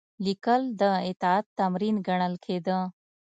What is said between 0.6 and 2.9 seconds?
د اطاعت تمرین ګڼل کېده.